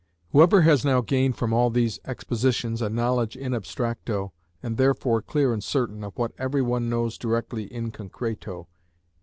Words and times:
Whoever 0.31 0.61
has 0.63 0.83
now 0.83 1.01
gained 1.01 1.37
from 1.37 1.53
all 1.53 1.69
these 1.69 1.99
expositions 2.05 2.81
a 2.81 2.89
knowledge 2.89 3.35
in 3.37 3.51
abstracto, 3.53 4.31
and 4.63 4.75
therefore 4.77 5.21
clear 5.21 5.53
and 5.53 5.63
certain, 5.63 6.03
of 6.03 6.17
what 6.17 6.31
every 6.39 6.63
one 6.63 6.89
knows 6.89 7.19
directly 7.19 7.71
in 7.71 7.91
concreto, 7.91 8.63
_i. 8.63 8.65